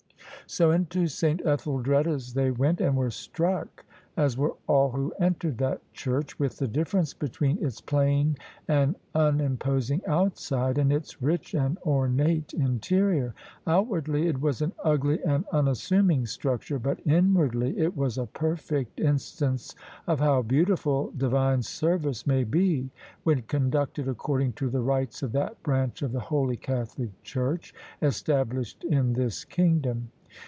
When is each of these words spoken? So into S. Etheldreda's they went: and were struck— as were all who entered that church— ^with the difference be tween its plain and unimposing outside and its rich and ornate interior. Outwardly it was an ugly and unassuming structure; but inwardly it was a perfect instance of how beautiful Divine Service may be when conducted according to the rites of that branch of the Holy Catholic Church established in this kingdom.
So 0.47 0.71
into 0.71 1.03
S. 1.03 1.23
Etheldreda's 1.23 2.33
they 2.33 2.51
went: 2.51 2.81
and 2.81 2.97
were 2.97 3.09
struck— 3.09 3.85
as 4.17 4.37
were 4.37 4.53
all 4.67 4.89
who 4.91 5.13
entered 5.17 5.59
that 5.59 5.79
church— 5.93 6.37
^with 6.39 6.57
the 6.57 6.67
difference 6.67 7.13
be 7.13 7.29
tween 7.29 7.63
its 7.65 7.79
plain 7.79 8.35
and 8.67 8.97
unimposing 9.15 10.01
outside 10.05 10.77
and 10.77 10.91
its 10.91 11.21
rich 11.21 11.53
and 11.53 11.77
ornate 11.85 12.53
interior. 12.53 13.33
Outwardly 13.65 14.27
it 14.27 14.41
was 14.41 14.61
an 14.61 14.73
ugly 14.83 15.23
and 15.23 15.45
unassuming 15.53 16.25
structure; 16.25 16.77
but 16.79 16.99
inwardly 17.07 17.79
it 17.79 17.95
was 17.95 18.17
a 18.17 18.25
perfect 18.25 18.99
instance 18.99 19.73
of 20.05 20.19
how 20.19 20.41
beautiful 20.41 21.13
Divine 21.15 21.61
Service 21.61 22.27
may 22.27 22.43
be 22.43 22.89
when 23.23 23.43
conducted 23.43 24.09
according 24.09 24.51
to 24.53 24.69
the 24.69 24.81
rites 24.81 25.23
of 25.23 25.31
that 25.31 25.63
branch 25.63 26.01
of 26.01 26.11
the 26.11 26.19
Holy 26.19 26.57
Catholic 26.57 27.23
Church 27.23 27.73
established 28.01 28.83
in 28.83 29.13
this 29.13 29.45
kingdom. 29.45 30.09